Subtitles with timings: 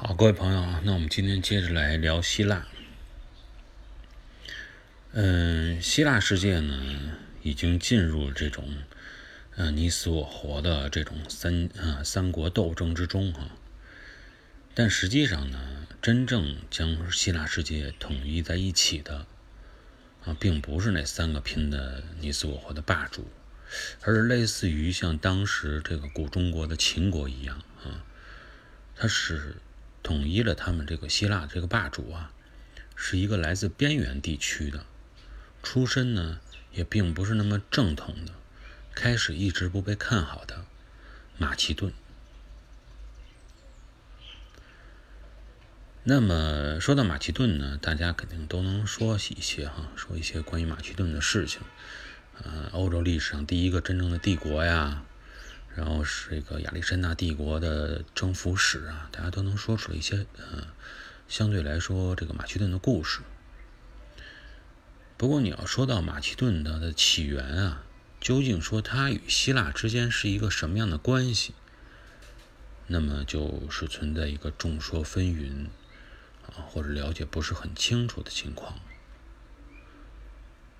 [0.00, 2.68] 好，各位朋友啊，那我们今天接着来聊希腊。
[5.10, 8.76] 嗯，希腊世界呢，已经进入这种
[9.56, 13.50] 嗯你死我活的这种三啊三国斗争之中哈。
[14.72, 19.26] 但实际上呢，真正将希腊世界统一在一起的
[20.24, 23.28] 啊，并不是那三个拼的你死我活的霸主，
[24.02, 28.04] 而是类似于像当时这个古中国的秦国一样啊，
[28.94, 29.56] 它是。
[30.02, 32.32] 统一了他们这个希腊这个霸主啊，
[32.96, 34.84] 是一个来自边缘地区的，
[35.62, 36.40] 出身呢
[36.72, 38.32] 也并不是那么正统的，
[38.94, 40.64] 开始一直不被看好的
[41.36, 41.92] 马其顿。
[46.04, 51.60] 那么说到马其顿呢，大家肯定都能说一些哈，说一些关于马其顿的事情，
[52.42, 55.04] 呃，欧洲历史上第一个真正的帝国呀。
[55.78, 60.66] 然后是这个亚历山大帝国的征服史啊，大家都能说出一些嗯，
[61.28, 63.20] 相对来说这个马其顿的故事。
[65.16, 67.84] 不过你要说到马其顿它的起源啊，
[68.20, 71.54] 究竟说它与希腊之间是一个什么样的关系，
[72.88, 75.66] 那么就是存在一个众说纷纭
[76.44, 78.80] 啊，或者了解不是很清楚的情况。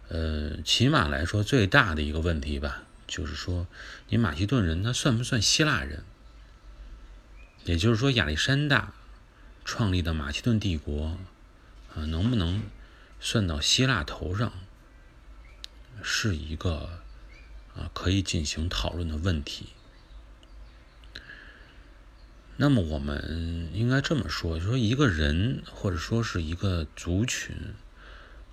[0.08, 2.82] 呃，起码来说最大的一个问题吧。
[3.08, 3.66] 就是说，
[4.10, 6.04] 你马其顿人他算不算希腊人？
[7.64, 8.92] 也就是说，亚历山大
[9.64, 11.18] 创立的马其顿帝国
[11.94, 12.62] 啊，能不能
[13.18, 14.52] 算到希腊头上，
[16.02, 17.00] 是一个
[17.74, 19.70] 啊可以进行讨论的问题。
[22.58, 27.56] 那么，我们应该这么说：，就说一个人或者说是一个族群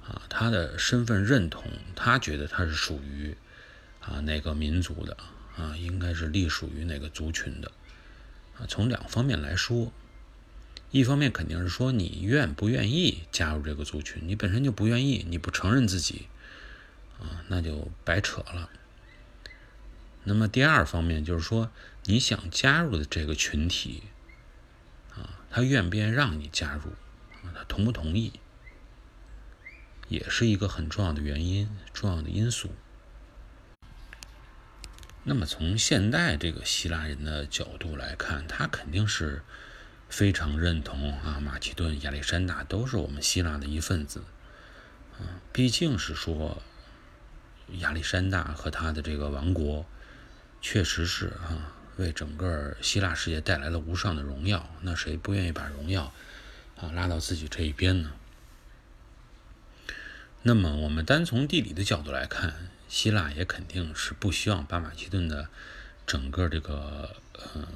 [0.07, 3.35] 啊，他的身份认同，他觉得他是属于。
[4.07, 5.17] 啊，哪个民族的
[5.57, 7.71] 啊，应该是隶属于哪个族群的
[8.57, 8.65] 啊？
[8.67, 9.91] 从两方面来说，
[10.91, 16.27] 一方面肯定是说你愿不愿意加入这个族群，你本身就不愿意，你不承认自己
[17.19, 18.69] 啊，那就白扯了。
[20.23, 21.71] 那么第二方面就是说，
[22.03, 24.03] 你想加入的这个群体
[25.15, 26.91] 啊，他愿不愿意让你加入
[27.43, 27.53] 啊？
[27.55, 28.33] 他同不同意，
[30.07, 32.69] 也是一个很重要的原因，重要的因素。
[35.27, 39.41] 那么从现代这个希腊人的角度来看，他肯定是
[40.07, 44.21] 非常认同啊，马其顿、亚历山大都是我们希腊的一份子，
[45.17, 46.61] 啊，毕竟是说
[47.79, 49.87] 亚历山大和他的这个王国
[50.61, 56.13] 确实是啊，为整个希腊世界带来了无上的荣耀，那谁不愿意把荣耀
[56.79, 58.13] 啊拉到自己这一边呢？
[60.43, 62.69] 那么我们单从地理的角度来看。
[62.95, 65.49] 希腊也肯定是不希望把马其顿的
[66.07, 67.67] 整个这个呃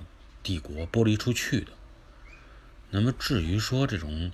[0.42, 1.74] 帝国剥离出去的。
[2.90, 4.32] 那么至于说这种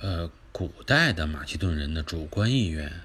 [0.00, 3.00] 呃古代的马其顿人的主观意愿，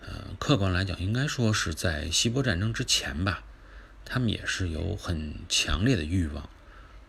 [0.00, 3.44] 呃客观来讲应该说是在希波战争之前吧，
[4.06, 6.48] 他们也是有很强烈的欲望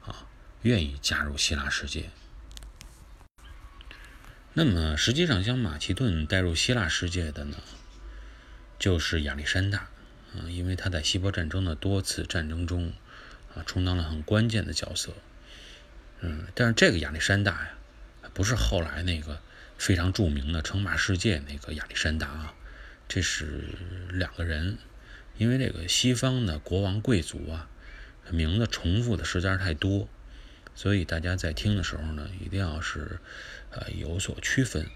[0.05, 0.27] 啊，
[0.63, 2.09] 愿意加入希腊世界。
[4.51, 7.55] 那么实际上将马其顿带入希腊世界的呢？
[8.81, 9.89] 就是亚历山大，
[10.33, 12.93] 啊，因为他在希波战争的多次战争中，
[13.53, 15.13] 啊，充当了很关键的角色，
[16.21, 17.73] 嗯，但是这个亚历山大呀，
[18.33, 19.39] 不是后来那个
[19.77, 22.55] 非常著名的称霸世界那个亚历山大啊，
[23.07, 23.65] 这是
[24.09, 24.79] 两个人，
[25.37, 27.69] 因为这个西方的国王贵族啊，
[28.31, 30.09] 名字重复的实在是太多，
[30.73, 33.19] 所以大家在听的时候呢，一定要是
[33.69, 34.87] 呃有所区分。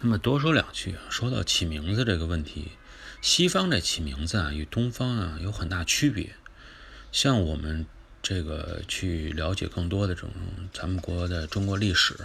[0.00, 2.70] 那么多说两句啊，说到起名字这个问题，
[3.20, 6.36] 西方这起名字啊，与东方啊有很大区别。
[7.10, 7.84] 像我们
[8.22, 10.30] 这个去了解更多的这种
[10.72, 12.16] 咱们国的中国历史，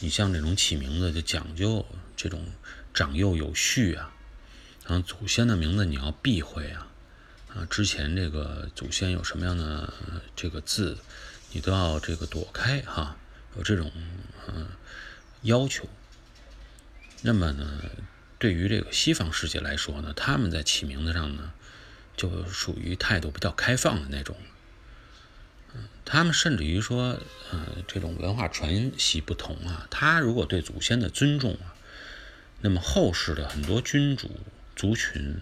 [0.00, 2.44] 你像这种起名字就讲究这种
[2.92, 4.12] 长幼有序啊，
[4.84, 6.88] 然后祖先的名字你要避讳啊，
[7.54, 9.94] 啊之前这个祖先有什么样的
[10.34, 10.98] 这个字，
[11.52, 13.16] 你都要这个躲开哈，
[13.56, 13.92] 有这种
[14.48, 14.66] 嗯
[15.42, 15.88] 要求。
[17.22, 17.82] 那么呢，
[18.38, 21.52] 对于这个西方世界来说呢，他们在起名字上呢，
[22.16, 24.36] 就属于态度比较开放的那种。
[26.04, 27.20] 他们甚至于说，
[27.50, 31.72] 呃，这种文化传习不同啊，他如果对祖先的尊重啊，
[32.60, 34.28] 那么后世的很多君主
[34.74, 35.40] 族群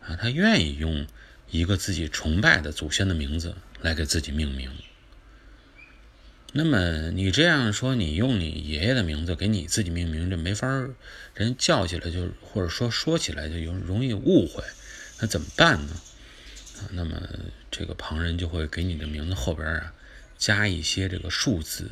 [0.00, 1.06] 啊，他愿意用
[1.50, 4.70] 一个自己崇拜的祖先的名字来给自己命名。
[6.52, 10.94] 那么你这样说，你用你爷爷的名字给你自己命名，这没法儿，
[11.34, 14.64] 人叫起来就或者说说起来就有容易误会，
[15.20, 15.92] 那怎么办呢？
[16.78, 17.20] 啊，那么
[17.70, 19.92] 这个旁人就会给你的名字后边啊
[20.38, 21.90] 加一些这个数字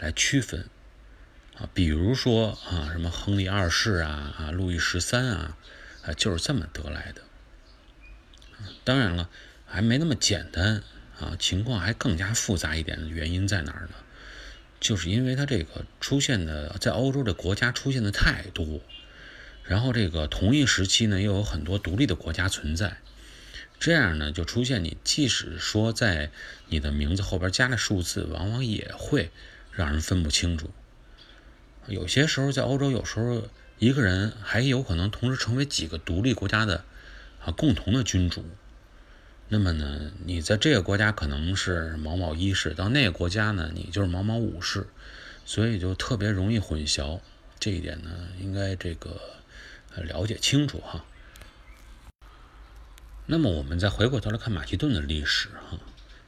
[0.00, 0.66] 来区分
[1.58, 5.58] 啊，比如说啊，什么亨利二世啊啊，路易十三啊
[6.02, 7.20] 啊，就是这么得来的。
[8.84, 9.28] 当然了，
[9.66, 10.82] 还没那么简单
[11.22, 13.94] 啊，情况还更加复杂一点的原因在哪儿呢？
[14.80, 18.80] 就是因为它这个出现的在欧洲的国家出现的太多，
[19.62, 22.96] 然后这个同一时期呢又有很多独立的国家存在，
[23.78, 26.32] 这样呢就出现你即使说在
[26.66, 29.30] 你的名字后边加了数字，往往也会
[29.70, 30.72] 让人分不清楚。
[31.86, 33.48] 有些时候在欧洲，有时候
[33.78, 36.84] 一个人还有可能同时成为几个独立国家的
[37.44, 38.44] 啊共同的君主。
[39.52, 44.86] 那么呢，你在这个国家可能是某某一世，到那个国家呢，你就是某某五世，
[45.44, 47.20] 所以就特别容易混淆。
[47.60, 48.10] 这一点呢，
[48.40, 49.20] 应该这个
[49.94, 51.04] 了解清楚哈。
[53.26, 55.78] 那么我们再回过头来看马其顿的历史哈，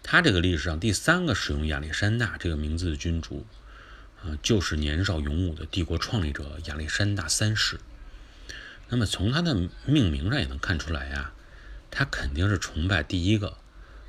[0.03, 3.47] 他这个历史上第三个使用亚历山大这个名字的君主
[4.23, 7.81] 啊，就是年少勇武的帝国创立者亚历山大三世。
[8.91, 11.32] 那么从他的命名上也能看出来呀。
[11.94, 13.56] 他肯定是崇拜第一个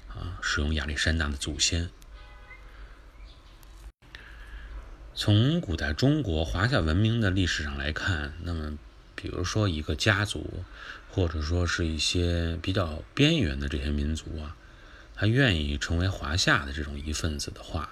[0.10, 1.90] 啊，使用亚历山大的祖先。
[5.14, 8.78] 从古代中国华夏文明的历史上来看，那么
[9.16, 10.64] 比如说一个家族，
[11.12, 14.58] 或者说是一些比较边缘的这些民族啊，
[15.14, 17.92] 他愿意成为华夏的这种一份子的话，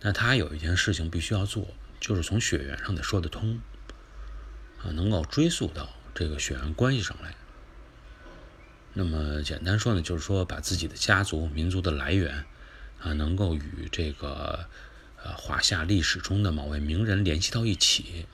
[0.00, 1.66] 那他有一件事情必须要做，
[2.00, 3.60] 就是从血缘上得说得通
[4.82, 7.34] 啊，能够追溯到这个血缘关系上来。
[8.98, 12.46] 那么简单说呢，就是说把自己的家族、民族的来源
[12.98, 14.70] 啊，能够与这个
[15.22, 18.24] 呃华夏历史中的某位名人联系到一起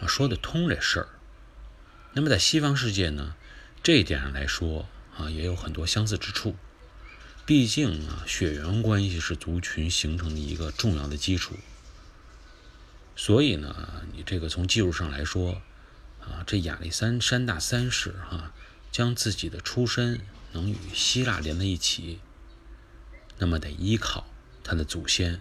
[0.00, 1.08] 啊，说得通这事儿。
[2.14, 3.36] 那么在西方世界呢，
[3.80, 6.56] 这一点上来说啊，也有很多相似之处。
[7.46, 11.54] 毕竟啊，血缘关系是族群形成的一个重要的基础。
[13.14, 15.62] 所以呢，你这个从技术上来说
[16.20, 18.52] 啊，这亚历山山大三世哈。
[18.90, 20.20] 将自己的出身
[20.52, 22.20] 能与希腊连在一起，
[23.38, 24.26] 那么得依靠
[24.64, 25.40] 他的祖先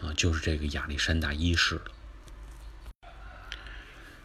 [0.00, 1.82] 啊，就是这个亚历山大一世了。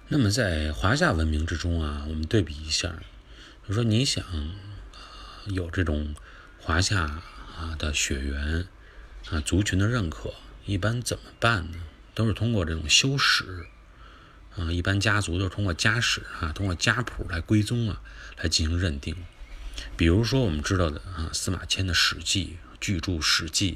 [0.07, 2.95] 那么在华夏文明之中啊，我们对比一下，
[3.67, 4.23] 就说你想
[5.47, 6.15] 有这种
[6.59, 7.01] 华夏
[7.57, 8.67] 啊的血缘
[9.29, 10.33] 啊族群的认可，
[10.65, 11.79] 一般怎么办呢？
[12.15, 13.67] 都是通过这种修史。
[14.57, 18.01] 啊，一般家族都是通过家史啊，通过家谱来归宗啊，
[18.37, 19.15] 来进行认定。
[19.95, 23.73] 比如说我们知道的啊，司马迁的《史记》巨著《史记》，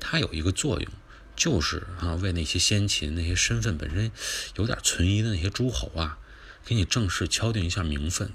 [0.00, 0.90] 它有一个作用，
[1.36, 4.10] 就是啊，为那些先秦那些身份本身
[4.56, 6.18] 有点存疑的那些诸侯啊，
[6.64, 8.32] 给你正式敲定一下名分。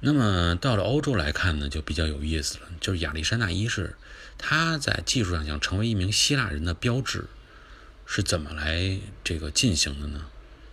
[0.00, 3.96] 那么到了欧洲来看呢，就比较有意思了，就是亚历山大一世，
[4.36, 7.24] 他在技术上想成为一名希腊人的标志。
[8.06, 10.26] 是怎么来这个进行的呢？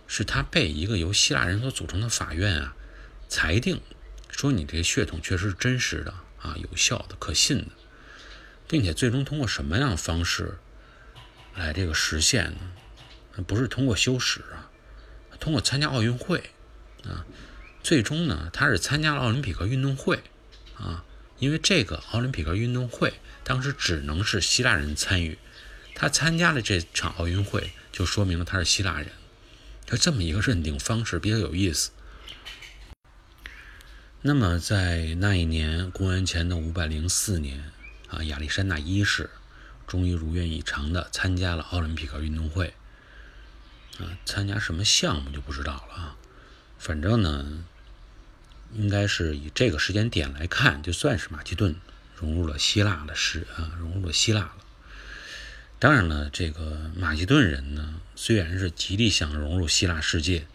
[0.06, 2.76] 是他被一个由希腊人所组成的法院啊
[3.28, 3.80] 裁定，
[4.30, 7.68] 说你这个血统确实是真实的啊，有效的、可信的，
[8.68, 10.58] 并且最终通过什么样的方式
[11.56, 13.42] 来这个实现呢？
[13.46, 14.70] 不是通过修史啊，
[15.40, 16.50] 通过参加奥运会
[17.04, 17.26] 啊，
[17.82, 20.22] 最终呢，他是参加了奥林匹克运动会
[20.76, 21.04] 啊，
[21.38, 25.38] 因为这个奥林匹克运动会当时只能是希腊人参与。
[25.94, 29.08] 他参加了这场奥运会，就说明了他是希腊人。
[29.86, 31.90] 就这么一个认定方式比较有意思。
[34.22, 37.70] 那么在那一年，公元前的五百零四年，
[38.08, 39.28] 啊，亚历山大一世
[39.86, 42.74] 终于如愿以偿的参加了奥林匹克运动会。
[43.98, 46.16] 啊，参加什么项目就不知道了啊。
[46.78, 47.64] 反正呢，
[48.72, 51.76] 应该是以这个时间点来看，就算是马其顿
[52.16, 54.63] 融入了希腊的时啊，融入了希腊了。
[55.78, 60.46] 当然了，这个马其顿人呢，虽然是极力想融入希腊世界，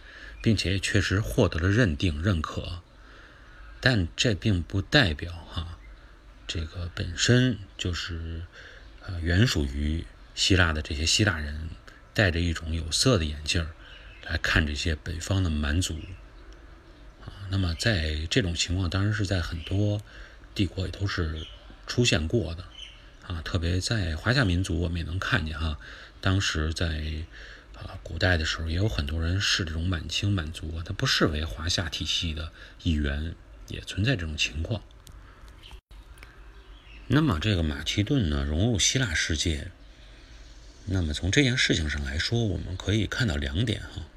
[0.42, 2.82] 并且确实获得了认定认可，
[3.80, 5.78] 但这并不代表哈，
[6.48, 8.42] 这个本身就是
[9.06, 11.70] 呃原属于希腊的这些希腊人
[12.14, 13.70] 戴着一种有色的眼镜儿
[14.26, 16.00] 来看这些北方的蛮族
[17.24, 17.30] 啊。
[17.52, 20.02] 那么在这种情况，当然是在很多
[20.56, 21.46] 帝国也都是
[21.86, 22.64] 出现过的。
[23.30, 25.78] 啊，特别在华夏民族，我们也能看见哈，
[26.20, 27.14] 当时在
[27.76, 33.36] 啊古代的时候，也有很多人视这种满清满族，他不视为华夏体系的一员，
[33.68, 34.82] 也存在这种情况。
[37.06, 39.70] 那么这个马其顿呢，融入希腊世界，
[40.86, 44.08] 那么从这件事情上来说，我们可以看到两点哈，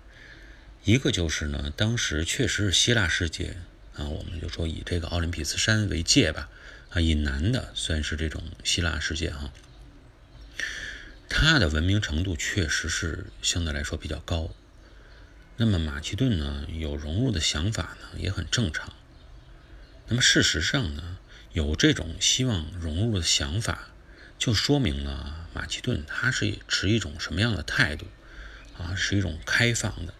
[0.85, 3.59] 一个就是呢，当时确实是希腊世界
[3.95, 6.49] 啊，我们就说以这个奥林匹斯山为界吧。
[6.93, 9.53] 啊以南的算是这种希腊世界哈，
[11.29, 14.51] 它的文明程度确实是相对来说比较高。
[15.57, 18.93] 那么马其顿呢有融入的想法呢也很正常。
[20.09, 21.19] 那么事实上呢
[21.53, 23.89] 有这种希望融入的想法，
[24.39, 28.07] 就说明了马其顿它是持一种什么样的态度
[28.77, 28.95] 啊？
[28.95, 30.13] 是一种开放的。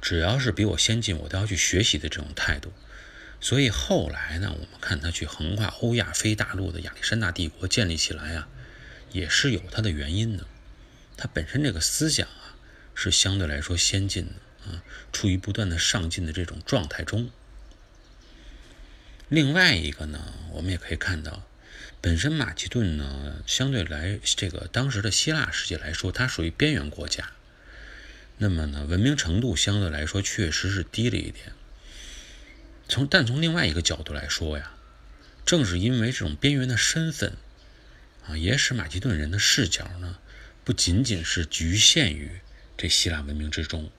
[0.00, 2.72] 只要是比我先进，我都要去学习的这种态度。
[3.42, 8.48] 所以后来呢，我们看他去横跨欧亚非大陆的亚历山大帝国建立起来啊，
[9.10, 10.46] 也是有它的原因的。
[11.16, 12.54] 他本身这个思想啊，
[12.94, 17.30] 是相对来说先进的啊，处于不断的上进的这种状态中。
[19.28, 21.44] 另外一个呢，我们也可以看到，
[22.00, 27.32] 本身马其顿呢，相对来这个当时的希腊世界来说，它属于边缘国家。
[28.38, 31.52] 那么呢，文明程度相对来说确实是低了一点。
[32.92, 34.74] 从但从另外一个角度来说呀，
[35.46, 37.38] 正是因为这种边缘的身份
[38.28, 40.18] 啊，也使马其顿人的视角呢，
[40.62, 42.42] 不仅仅是局限于
[42.76, 43.90] 这希腊文明之中，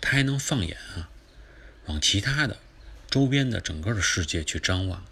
[0.00, 1.10] 他还能放眼啊，
[1.86, 2.58] 往其他的
[3.10, 5.04] 周边的整个的世界去张望。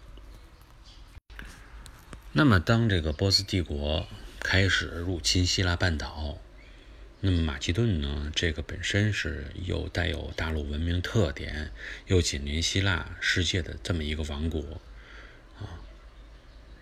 [2.31, 4.07] 那么，当这个波斯帝国
[4.39, 6.39] 开始入侵希腊半岛。
[7.29, 8.31] 那么马其顿呢？
[8.33, 11.73] 这个本身是又带有大陆文明特点，
[12.05, 14.79] 又紧邻希腊世界的这么一个王国，
[15.59, 15.83] 啊，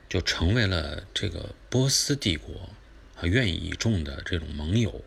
[0.08, 2.70] 就成为了这个波斯帝国
[3.16, 5.04] 啊愿意倚重的这种盟友，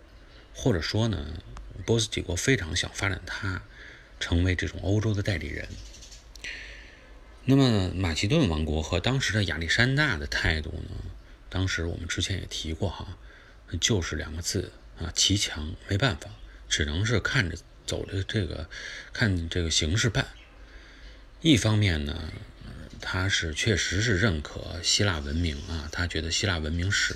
[0.52, 1.40] 或者说呢，
[1.86, 3.62] 波斯帝国非常想发展它，
[4.18, 5.68] 成为这种欧洲的代理人。
[7.44, 10.96] 那么马其顿王国和当时的亚历山大的态度呢？
[11.48, 13.16] 当时我们之前也提过哈，
[13.80, 14.72] 就是两个字。
[15.00, 16.30] 啊，骑墙没办法，
[16.68, 18.68] 只能是看着走的这个，
[19.12, 20.26] 看这个形势办。
[21.40, 22.32] 一方面呢，
[23.00, 27.14] 他是确实是认可希腊文明啊，他觉得希腊文明是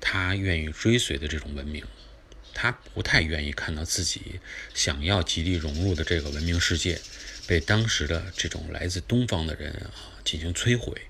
[0.00, 1.84] 他愿意追随的这种文明，
[2.52, 4.40] 他不太愿意看到自己
[4.74, 7.00] 想要极力融入的这个文明世界
[7.46, 11.02] 被当时的这种来自东方的人啊进行摧毁。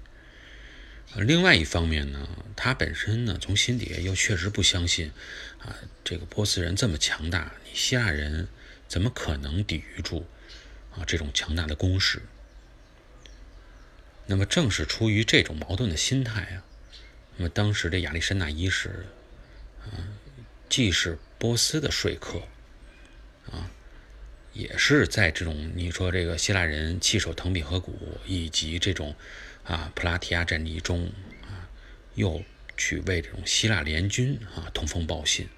[1.18, 5.12] 另外一方面呢，他本身呢，从心底下又确实不相信，
[5.58, 8.49] 啊，这个波斯人这么强大，你希腊人
[8.87, 10.26] 怎么可能抵御住
[10.94, 12.20] 啊这种强大的攻势？
[14.26, 16.64] 那么正是出于这种矛盾的心态啊，
[17.37, 19.06] 那么当时的亚历山大一世，
[19.85, 19.88] 啊，
[20.68, 22.42] 既是波斯的说客，
[23.50, 23.70] 啊，
[24.52, 29.16] 也是在这种你说这个希腊人弃守腾比河谷以及这种。
[29.66, 31.66] 啊，普拉提亚战役中啊，
[32.14, 32.44] 又
[32.76, 35.49] 去为这种希腊联军啊通风报信，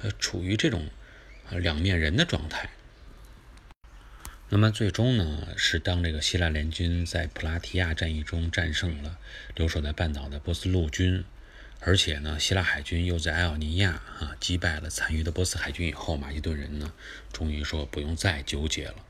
[0.00, 0.88] 呃，处于这种
[1.52, 2.70] 两面人的状态。
[4.48, 9.18] 那么最终呢，是当这个希腊联军在普拉提亚战役中战胜了
[9.54, 11.24] 留守在半岛的波斯陆军，
[11.78, 16.92] 而且呢，希腊海军又在埃奥尼亚啊击败了残余的波斯海军以后，马其顿人呢，
[17.32, 19.04] 终于说不用再纠结了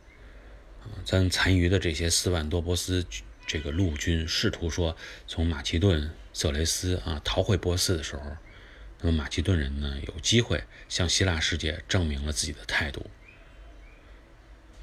[0.82, 3.06] 啊，咱残余的这些四万多波斯。
[3.49, 8.23] 这个陆军试图说从马其顿色雷斯啊逃回波斯的时候，
[9.00, 13.11] 那么马其顿人呢有机会向希腊世界证明了自己的态度。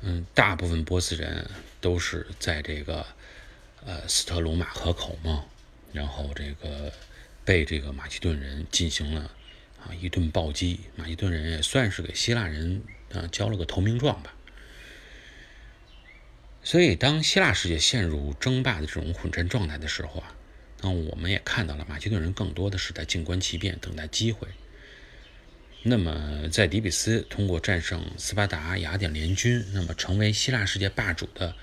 [0.01, 3.05] 嗯，大部分波斯人都是在这个
[3.85, 5.45] 呃斯特鲁马河口嘛，
[5.93, 6.91] 然后这个
[7.43, 9.31] 被这个马其顿人进行了
[9.83, 12.81] 啊一顿暴击，马其顿人也算是给希腊人
[13.13, 14.33] 啊交了个投名状吧。
[16.65, 20.35] 所以，当希腊世界陷入争霸的这种混战状态的时候啊，
[20.81, 24.47] 那我们也看到了马其顿人更多的是在静观其变，等待机会。
[25.83, 31.53] 那么，在底比斯通过战胜斯巴达雅典联军，那么成为希腊世界霸主的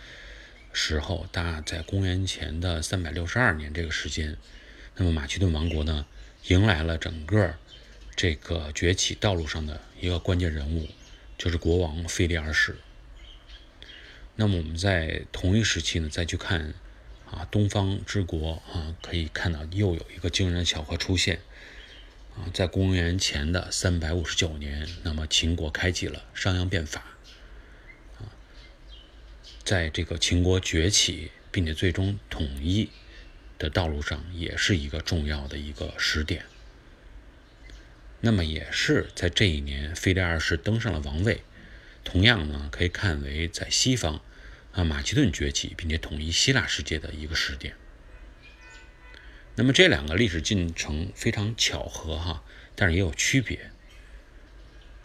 [0.73, 4.37] 时候，大在公元前的三百六十二年这个时间，
[4.95, 6.07] 那么马其顿王国呢，
[6.47, 7.57] 迎来了整个
[8.15, 10.87] 这个崛起道路上的一个关键人物，
[11.37, 12.77] 就是国王腓力二世。
[14.35, 16.73] 那么我们在同一时期呢，再去看
[17.31, 21.41] 啊，东方之国啊，可以看到又有一个惊人的巧合出现
[22.35, 27.05] 啊，在公元前的三百五十九年，那么秦国开启了商鞅变法
[28.19, 28.33] 啊，
[29.63, 32.89] 在这个秦国崛起并且最终统一
[33.59, 36.47] 的道路上，也是一个重要的一个时点。
[38.23, 41.43] 那么也是在这一年，腓力二世登上了王位。
[42.05, 44.21] 同样呢，可以看为在西方，
[44.73, 47.75] 啊，马其顿崛起并且统一希腊世界的一个时点。
[49.55, 52.43] 那么这两个历史进程非常巧合哈，
[52.75, 53.71] 但是也有区别。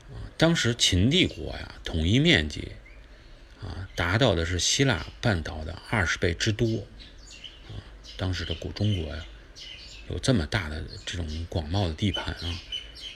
[0.10, 2.72] 啊当时秦帝国呀，统一面积
[3.62, 6.88] 啊，达到的是希腊半岛的二十倍之多，
[7.68, 7.76] 啊，
[8.16, 9.26] 当时的古中国呀，
[10.10, 12.60] 有这么大的这种广袤的地盘啊，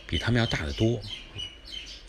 [0.06, 1.02] 比他们要大得多。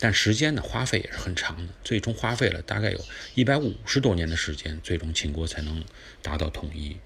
[0.03, 3.05] 但时间呢，花费也是很长的，最终花费了大概有
[3.35, 5.81] 一百五十多年的时间，最终秦国才能
[6.21, 6.97] 达到统一。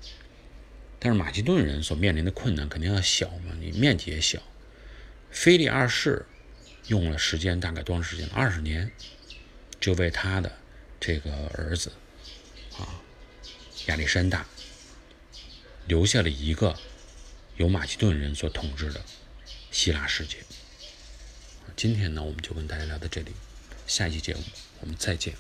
[0.97, 4.41] 但是马其顿人所面临的困难肯定要小嘛，你面积也小。
[5.29, 6.25] 腓力二世
[6.87, 8.27] 用了时间大概多长时间？
[8.29, 8.91] 二十年，
[9.79, 10.57] 就为他的
[10.99, 11.91] 这个儿子
[12.79, 12.97] 啊
[13.85, 14.47] 亚历山大
[15.85, 16.75] 留下了一个
[17.57, 18.99] 由马其顿人所统治的
[19.69, 20.37] 希腊世界。
[21.77, 23.31] 今天呢，我们就跟大家聊到这里，
[23.86, 24.41] 下期节目
[24.81, 25.36] 我们再见。